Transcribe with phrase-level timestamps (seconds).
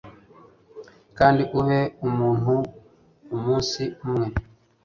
[1.17, 2.55] kandi ube umuntu
[3.35, 4.27] umunsi umwe